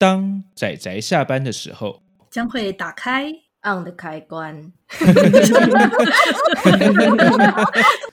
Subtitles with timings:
[0.00, 4.72] 当仔仔下班的时候，将会打开 on 的开关。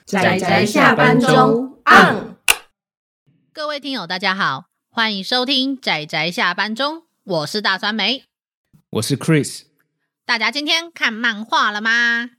[0.04, 2.34] 仔仔下班中 on。
[3.52, 8.24] 各位听友，大家好，欢迎收听仔仔下班中，我是大酸梅，
[8.90, 9.62] 我是 Chris。
[10.24, 12.30] 大家今天看漫画了吗？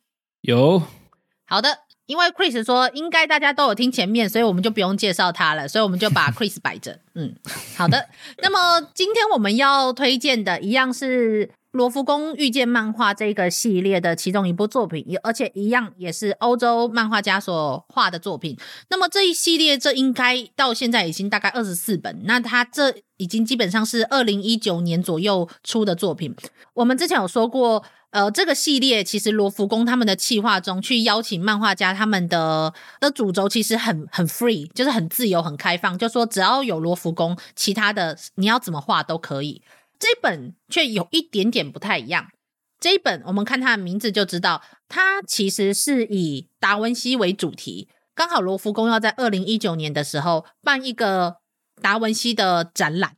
[0.41, 0.83] 有。
[1.45, 1.86] 好的。
[2.07, 6.99] 因为 Chris 说应该大家都有听前面，所以我们就不用介绍他了，所以我们就把 Chris 摆着。
[7.13, 7.35] 嗯，
[7.75, 8.07] 好的。
[8.41, 18.57] 那么今天我们要推荐的一样是罗浮宫遇见漫画这个系列的其中一部作品，而且一样也是欧洲漫画家所画的作品。
[18.89, 26.33] 那么这一系列这应该到现在已经大概二十四本，那他这已经基本上是二零一九年左右出的作品。
[26.73, 27.83] 我们之前有说过。
[28.11, 39.61] 呃，这个系列其实罗浮宫他们的企划中去邀请漫画家，他们的的主轴其实很很 free，就是很自由、很开放，就说只要有罗浮宫，其他的你要怎么画都可以。
[39.99, 42.29] 这本却有一点点不太一样。
[42.79, 47.89] 这一本我们看它的名字就知道，它其实是以达文西为主题。
[48.15, 51.37] 刚好罗浮宫要在二零一九年的时候办一个
[51.81, 53.17] 达文西的展览，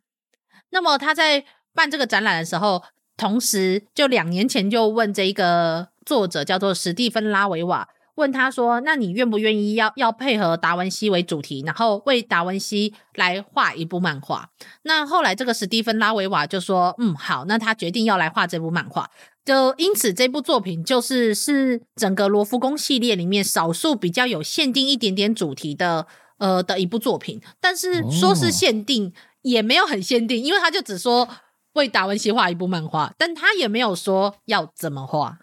[0.72, 2.84] 那么他在办这个展览的时候。
[3.20, 14.50] 同时，就两年前就问这一个作者叫做史蒂芬拉维瓦，问他说：“那你愿不愿意要要配合达文西为主题，然后为达文西来画一部漫画？”
[14.84, 19.10] 那后来这个史蒂芬拉维瓦就说：“嗯，好。”那他决定要来画这部漫画，
[19.44, 27.42] 就因此这部作品就是是整个罗浮宫系列里面少数比较有限定一点点主题的呃的一部作品。
[27.60, 31.28] 但是说是限定，也没有很限定，因为他就只说。
[31.74, 35.40] 为达文西画一部漫画，但他也没有说要怎么画。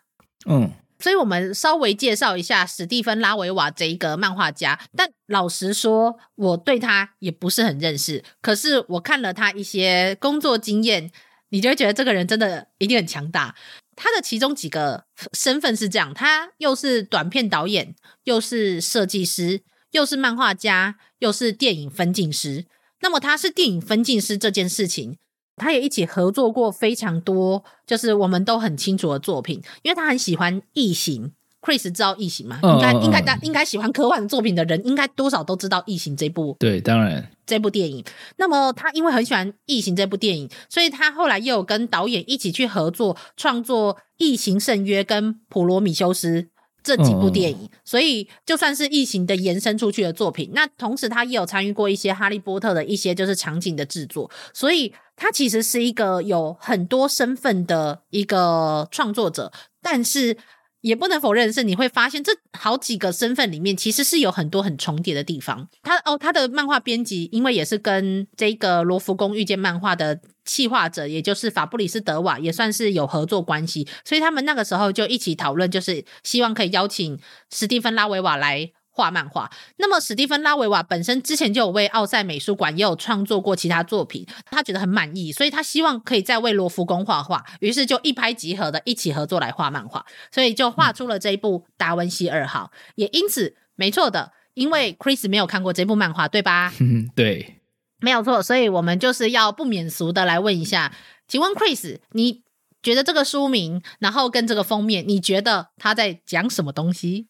[0.47, 4.81] 嗯，所以我们稍微介绍一下史蒂芬拉维瓦这一个漫画家。
[4.97, 8.23] 但老实说，我对他也不是很认识。
[8.41, 11.11] 可是我看了他一些工作经验，
[11.51, 13.55] 你就会觉得这个人真的一定很强大。
[13.95, 19.63] 他的其中几个身份是这样：他又是短片导演，又是设计师，
[19.93, 22.67] 又是漫画家，又是电影分镜师。
[23.01, 25.19] 那么他是电影分镜师这件事情。
[25.57, 31.25] 他也一起合作过非常多，就是我们都很清楚的作品，因为他很喜欢《异形》。
[31.63, 32.61] Chris 知道《异形》吗？
[32.63, 36.55] 应该应该大应该喜欢科幻的作品的人，应该多少都知道《异形》这部。
[36.61, 38.05] 对，当然这部电影。
[38.37, 46.43] 那么他因为很喜欢《异形》这部电影，所以他后来又有跟导演一起去合作创作《异形圣约》跟《普罗米修斯》
[46.85, 47.59] 这几部电影。
[47.65, 54.93] 嗯、所以就算是《异形》的延伸出去的作品，那同时他也有参与过一些《哈利波特》的一些就是场景的制作，所以。
[55.17, 59.51] 他其实是一个有很多身份的一个创作者，
[59.83, 60.37] 但是
[60.83, 65.69] 也不能否认是，你会发现这好几个身份里面其实是有很多很重叠的地方。
[65.83, 77.19] 他哦，他的漫画编辑因为也是跟这个罗浮宫遇见漫画的企划者，也就是法布里斯德瓦，也算是有合作关系，所以他们那个时候就一起讨论，就是希望可以邀请
[77.51, 78.71] 史蒂芬拉维瓦来。
[78.97, 96.73] 画漫画，那么史蒂芬拉维瓦本身之前就有为奥赛美术馆也有创作过其他作品，他觉得很满意，所以他希望可以再为罗浮宫画画，于是就一拍即合的一起合作来画漫画，所以就画出了这一部《达文西二号》，也因此没错的，因为 Chris 没有看过这部漫画，对吧？
[96.81, 97.61] 嗯， 对，
[98.01, 100.95] 没有错，所以我们就是要不免俗的来问一下，
[101.29, 102.43] 请问 Chris，你
[102.83, 107.29] 觉得这个书名，然后跟这个封面，你觉得他在讲什么东西？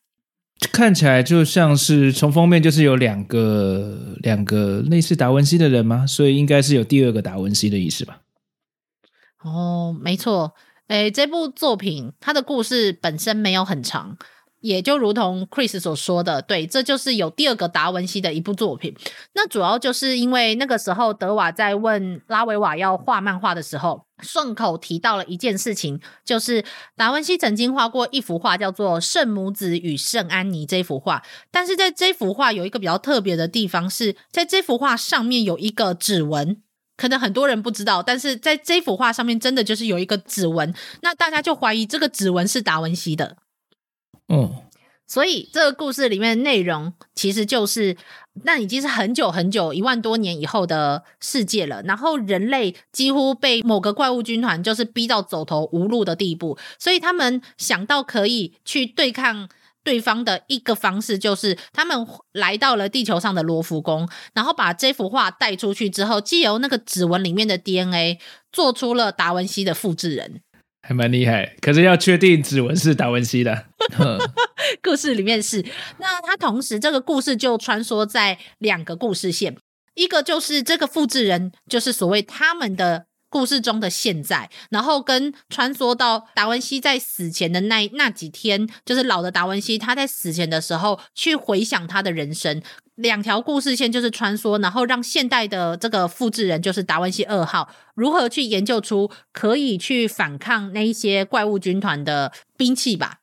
[0.72, 6.06] 看起来就像是从封面就是有两个两个类似达文西的人吗？
[6.06, 8.20] 所以应该是有第二个达文西的意思吧？
[9.42, 10.54] 哦，没错。
[10.88, 14.16] 诶，这部作品它的故事本身没有很长，
[14.66, 18.94] 也就如同 Chris 所说的，对，这就是有第二个达文西的一部作品。
[19.34, 24.04] 那主要就是因为那个时候德瓦在问拉维瓦要画漫画的时候。
[24.22, 26.64] 顺口提到了一件事情，就是
[26.96, 31.22] 达文西曾经画过一幅画，叫做《圣母子与圣安妮》这幅画。
[31.50, 36.56] 但是在这幅画有一个比较特别的地方，是在这幅画上面有一个指纹，
[36.96, 40.74] 可能很多人不知道，但是在这幅画上面真的就是有一个指纹。
[41.02, 43.36] 那大家就怀疑这个指纹是达文西的。
[44.28, 44.62] 嗯。
[45.08, 47.96] 所以这个故事里面的内容其实就是，
[48.42, 51.80] 那已经是很久很久一万多年以后的世界了。
[51.84, 59.48] 然后人类几乎被某个怪物军团就是逼到走投无路的地步，所以他们想到可以去对抗
[59.84, 68.18] 对方的一个方式，就是他们来到了地球上的罗浮宫，然后把这幅画带出去之后，借由那个指纹里面的 DNA，
[68.50, 70.40] 做出了达文西的复制人。
[70.86, 73.66] 还蛮厉害，可是要确定指纹是达文西的。
[74.80, 75.64] 故事里面是，
[75.98, 79.56] 那他同时这个故事就穿梭在两个故事线，
[79.94, 92.62] 一个就是这个复制人，就是所谓他们的故事中的现在，然后跟穿梭到达文西在死前的那那几天，就是老的达文西他在死前的时候去回想他的人生，
[92.96, 103.18] 两条故事线就是穿梭，然后让现代的这个复制人就是达文西二号如何去研究出可以去反抗那一些怪物军团的兵器吧。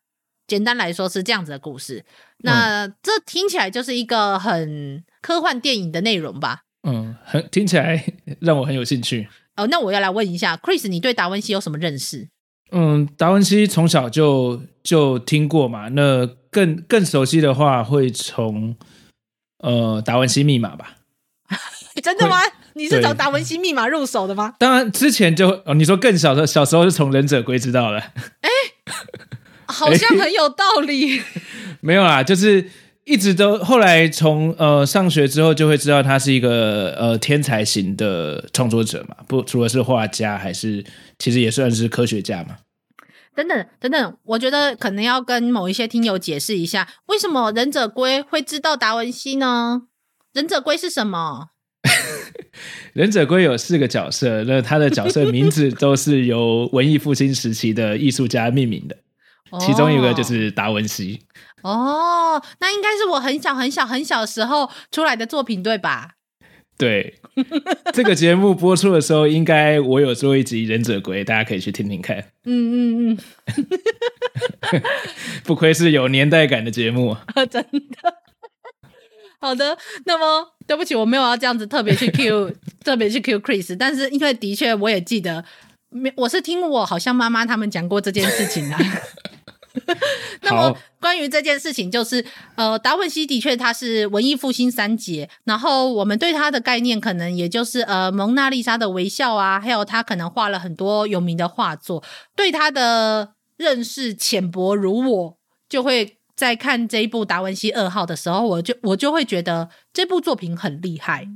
[0.46, 2.06] 简单来说是这样子的故事。
[2.40, 6.62] 那这听起来就是一个很科幻电影的内容吧？
[6.88, 8.04] 嗯，很听起来
[8.42, 9.28] 让我很有兴趣。
[9.56, 12.28] 哦，那我要来问一下，Chris，你对达文西有什么认识？
[12.72, 18.76] 嗯，达文西从小就就听过嘛，那更更熟悉的话会从
[19.64, 20.98] 呃达文西密码吧？
[22.04, 22.38] 真的吗？
[22.74, 24.54] 你是从达文西密码入手的吗？
[24.60, 28.00] 当然，之前就哦，你说更小的小时候是从忍者龟知道了，
[28.42, 28.50] 哎，
[29.66, 31.22] 好像很有道理。
[31.82, 32.70] 没有啦，就是。
[33.06, 40.82] 一直都后来从呃上学之后就会知道他是一个呃天才型的创作者嘛，不除了是画家，还是
[41.20, 42.56] 其实也算是科学家嘛。
[43.36, 49.84] 等等等等，我觉得可能要跟某一些听友解释一下，为什么忍者龟会知道达文西呢？
[50.34, 51.50] 忍者龟是什么？
[52.94, 58.98] 忍者龟有四个角色，那他的角色名字都是由文艺复兴时期的艺术家命名的，
[59.60, 61.26] 其中一个就是达文西。
[61.62, 66.12] 哦，那应该是我很小很小很小时候出来的作品，对吧？
[66.78, 67.14] 对，
[67.94, 72.18] 这个节目播出的时候，应该我有做一集《忍者龟》，大家可以去听听看。
[72.46, 73.18] 嗯嗯嗯，
[75.46, 77.16] 不愧是有年代感的节目，
[77.50, 78.24] 真的。
[79.40, 85.44] 好的，那么对不起，我没有要这样子特别去 Q， 特别去 Q Chris，但是因为的确我也记得，
[86.16, 88.80] 我是听我好像妈妈他们讲过这件事情啊。
[90.42, 92.24] 那么关于这件事情，就是
[92.56, 102.04] 呃，达文西的确他是文艺复兴三杰，然后我们对他的概念可能也就是呃，蒙娜丽莎的微笑啊，还有他可能画了很多有名的画作，
[102.36, 105.38] 对他的认识浅薄如我，
[105.68, 111.28] 就会在看这一部达文西二号的时候，我就我就会觉得这部作品很厉害。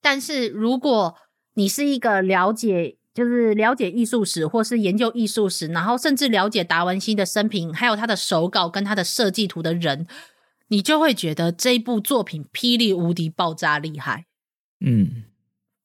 [0.00, 1.14] 但是如果
[1.54, 2.96] 你是一个了解。
[3.14, 10.06] 就是了解艺术史，或是研究艺术史，然后甚至了解达文西的生平，还有他的手稿跟他的设计图的人，
[10.68, 14.24] 你就会觉得这部作品霹雳无敌爆炸厉害。
[14.80, 15.24] 嗯，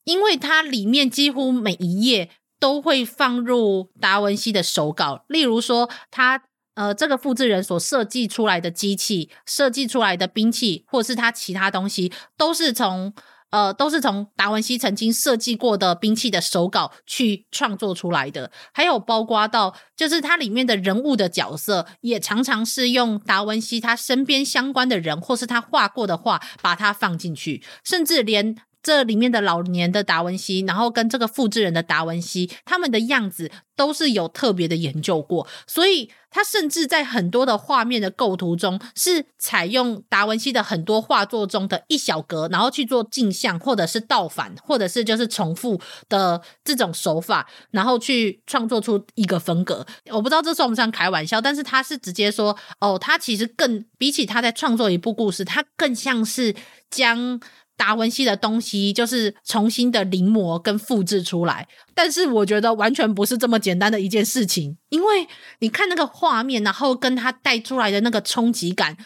[0.05, 2.29] 因为它里面几乎每一页
[2.59, 6.43] 都会放入达文西的手稿，例如说他
[6.75, 13.13] 呃这个复制人所设计出来的机器、设计出来的兵器，或是他其他东西，都是从。
[13.49, 28.55] 呃，都是从达文西曾经设计过的兵器的手稿去创作出来的，还有包括到就是它里面的人物的角色，也常常是用达文西他身边相关的人或是他画过的画把它放进去，甚至连。
[28.87, 49.85] 这里面的老年的达文西，然后跟这个复制人的达文西，他们的样子都是有特别的研究过，所以他甚至在很多的画面的构图中，是采用达文西的很多画作中的一小格，然后去做镜像，或者是倒反，或者是就是重复的这种手法，然后去创作出一个风格。
[50.11, 56.55] 我不知道这算不算开玩笑，但是他是直接说，哦，他其实更比起他在创作一部故事，他更像是
[56.89, 57.41] 将。
[57.77, 65.27] 达文西的东西就是重新的临摹跟复制出来，但是我觉得完全不是这么简单的一件事情，因为
[65.59, 68.97] 你看那个画面，然后跟他带出来的那个冲击感，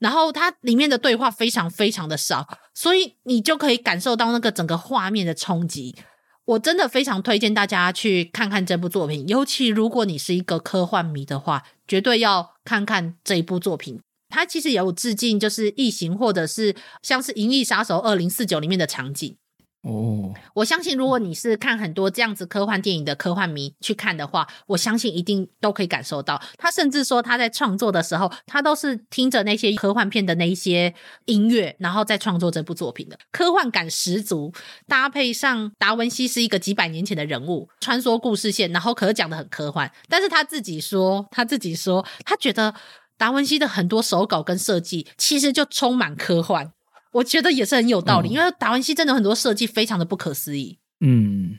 [0.00, 5.94] 然后它里面的对话非常非常的少，所以你就可以感受到那个整个画面的冲击。
[6.46, 14.00] 我真的非常推荐大家去看看这部作品，尤其如果你是一个科幻迷的话，绝对要看看这一部作品。
[14.34, 19.36] 它其实也有致敬，就是异形或者是像是《银翼杀手二零四九》里面的场景。
[19.82, 26.42] 哦，我相信如果你是看很多这样子科幻电影的科幻迷去看的话，我相信一定都可以感受到。
[26.56, 30.94] 他甚至说他在创作的时候，他都是听着那些科幻片的那一些
[31.26, 34.50] 音乐，然后再创作这部作品的，科幻感十足。
[34.88, 39.92] 搭配上达文西是一个几百年前的人物，穿梭故事线，然后可是讲的很科幻。
[40.08, 42.74] 但是他自己说，他自己说，他觉得。
[43.24, 46.72] 达文西的很多手稿跟设计，其实就充满科幻，
[47.12, 48.28] 我觉得也是很有道理。
[48.28, 51.56] 嗯、因为达文西真的很多设计非常的不可思议，嗯，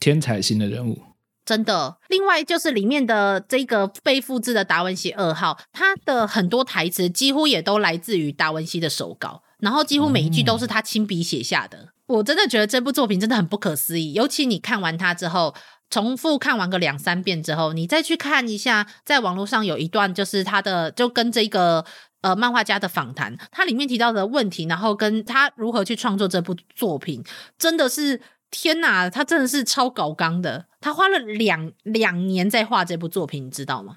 [0.00, 1.00] 天才型的人物，
[1.44, 1.98] 真的。
[2.08, 11.78] 另外就是里面的这个被复制的达文西二号，他的很多台词几乎也都来自于达文西的手稿，然后几乎每一句都是他亲笔写下的。
[11.78, 15.54] 嗯、我真的觉得这部作品真的很不可思议，尤其你看完它之后。
[15.90, 21.84] 重复看完个两三遍之后，你再去看一下，在网络上有一段就是他的，就跟这个
[22.22, 27.22] 呃漫画家的访谈，他里面提到的问题，然后跟他如何去创作这部作品，
[27.58, 28.20] 真的是
[28.50, 33.96] 天哪，他真的是超搞刚的，他花了两两年在画这部作品，你知道吗？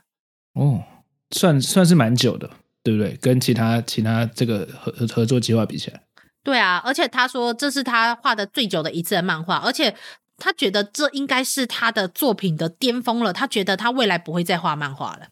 [0.54, 0.84] 哦，
[1.32, 2.50] 算算是蛮久的，
[2.84, 3.16] 对不对？
[3.22, 6.02] 跟其他其他这个合合作计划比起来，
[6.44, 9.96] 对啊，而且他说这是他画的最久的一次的漫画，而且
[10.44, 15.28] 他觉得这应该是他的作品的巅峰了，他觉得他未来不会再画漫画了，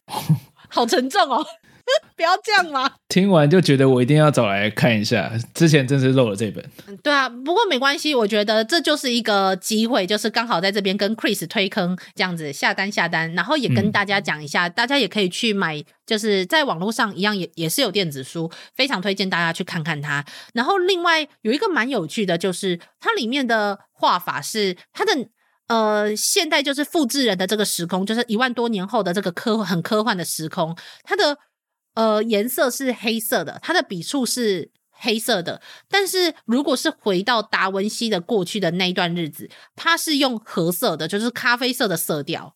[0.69, 1.45] 好沉重哦。
[2.15, 2.91] 不要这样嘛！
[3.09, 6.63] 听完就觉得我一定要找来看一下，之前真是漏了这本。
[7.01, 20.23] 对啊，不过没关系，我觉得这就是一个机会，就是刚好在这边跟 Chris 推坑，这样子下单下单，然后也跟大家讲一下，嗯、大家也可以去买，就是在网络上一样也也是有电子书，非常推荐大家去看看它。
[20.53, 25.11] 然后另外有一个蛮有趣的，就是它里面的画法是它的
[25.67, 31.37] 呃现代就是复制人的这个时空，就是一万多年后的这个科很科幻的时空，它的。
[31.93, 35.61] 呃，颜色是黑色的，它的笔触是黑色的。
[35.89, 42.55] 但是如果是回到达文西的过去的那一段日子，它是用褐色的，就是咖啡色的色调，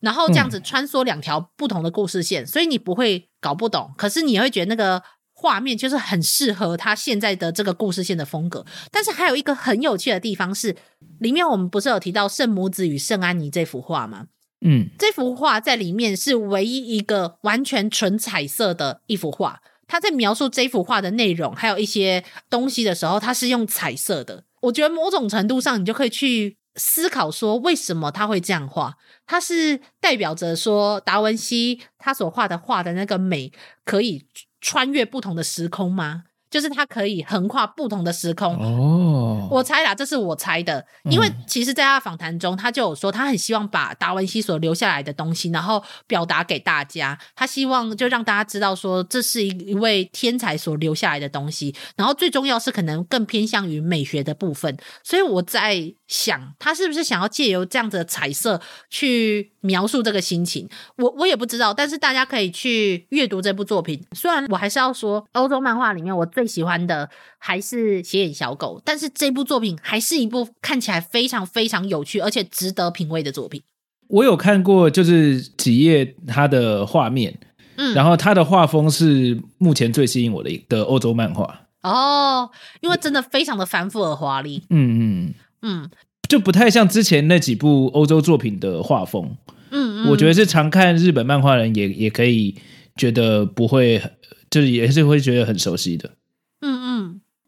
[0.00, 3.92] 然后这样子穿梭两条不同的故事线，嗯、所以你不会搞不懂。
[3.96, 8.66] 可是你会觉得那个画面就是很适合他现在的这个故事线的风格。
[8.90, 10.76] 但是还有一个很有趣的地方是，
[11.20, 14.26] 里面我们不是有提到圣母子与圣安妮这幅画吗？
[14.64, 19.60] 嗯，这幅画在里面是唯一一个完全纯彩色的一幅画。
[19.88, 24.44] 他在描述这幅画的内容，还有一些东西的时候，他是用彩色的。
[24.62, 28.94] 我觉得某种程度上，你就可以去思考说，为什么他会这样画？
[29.26, 33.52] 他是代表着说，达文西他所画的画的那个美，
[33.84, 34.24] 可以
[34.60, 36.24] 穿越不同的时空吗？
[36.52, 47.18] 就是它可以横跨不同的时空哦，我猜啦，这是我猜的，因为其实在他访谈中，他就有说他很希望把达文西所留下来的东西，然后表达给大家。
[47.34, 54.76] 他希望就让大家知道说，这是一一位天才所留下来的东西，然后最重要是可能更偏向于美学的部分。
[55.02, 60.68] 所以我在想，他是不是想要借由这样子的彩色去描述这个心情？
[60.96, 64.04] 我我也不知道，但是大家可以去阅读这部作品。
[64.12, 67.08] 虽然我还是要说，欧洲漫画里面我最最喜欢的
[67.38, 73.62] 还是斜眼小狗，但是这部作品还是一部看起来非常非常有趣而且值得品味的作品。
[74.08, 77.38] 我有看过，就是几页它的画面，
[77.76, 85.90] 嗯，然后它的画风是目前最吸引我的的欧洲漫画哦，因为真的非常的繁复而华丽，嗯嗯嗯，
[86.28, 89.36] 就不太像之前那几部欧洲作品的画风，
[89.70, 92.56] 嗯嗯，我觉得是常看日本漫画人也也可以
[92.96, 94.02] 觉得不会，
[94.50, 96.10] 就是也是会觉得很熟悉的。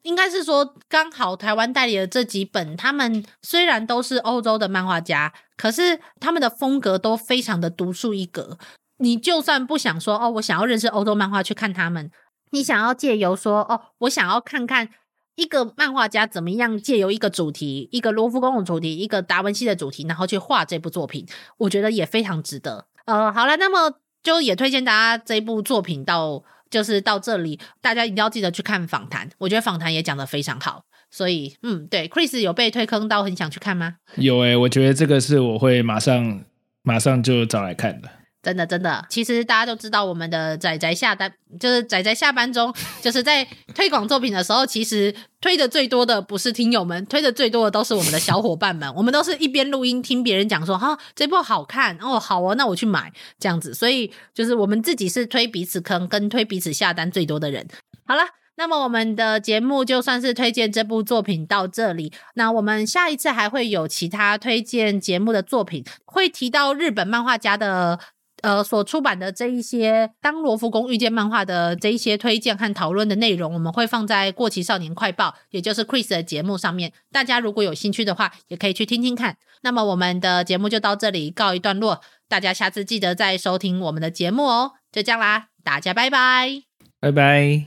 [0.04, 8.58] 应该是说，刚好台湾代理的这几本，他们虽然都是欧洲的漫画家，可是他们的风格都非常的独树一格。
[8.98, 12.10] 你就算不想说哦，我想要认识欧洲漫画去看他们，
[12.50, 14.90] 你想要借由说哦，我想要看看
[15.36, 22.86] 一个漫画家怎么样借由一个主题，一个罗浮宫的主题，一个达文西的主题，然后去画这部作品，我觉得也非常值得。
[23.06, 26.44] 呃，好了，那么就也推荐大家这部作品到。
[26.74, 29.30] 就是到这里，大家一定要记得去看访谈。
[29.38, 33.94] 我觉得访谈也讲得非常好，所以嗯，对，Chris 有被推坑到很想去看吗？
[34.16, 36.40] 有诶、我觉得这个是我会马上
[36.82, 38.08] 马上就找来看的。
[38.44, 48.88] 真的真的，其实大家都知道，我们的仔仔下单就是仔仔下班中， 就是在推广作品的时候，其实推的最多的不是听友们，推的最多的都是我们的小伙伴们。
[48.94, 53.72] 我们都是一边录音听别人讲说，哈，这部好看哦，好哦，那我去买这样子。
[53.72, 57.66] 所以就是我们自己是推彼此坑跟推彼此下单最多的人。
[58.06, 58.22] 好了，
[58.56, 62.12] 那么我们的节目就算是推荐这部作品到这里。
[62.34, 67.98] 那我们下一次还会有其他推荐节目的作品，会提到日本漫画家的。
[68.44, 76.92] 呃，所出版的这一些《当罗浮宫遇见漫画》的这一些推荐和讨论的内容，我们会放在《过期少年快报》，也就是 Chris 的节目上面。
[77.10, 79.38] 大家如果有兴趣的话，也可以去听听看。
[79.62, 84.72] 那么我们的节目就到这里告一段落，大家下次记得再收听我们的节目哦。
[84.92, 86.64] 就这样啦，大家拜拜，
[87.00, 87.64] 拜拜。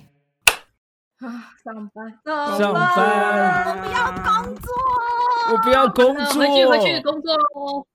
[1.18, 2.20] 啊，上班，
[2.56, 4.72] 上班，我不要工作，
[5.52, 7.88] 我不要工作，回去回去工作喽。